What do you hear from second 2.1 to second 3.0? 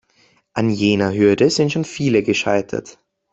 gescheitert.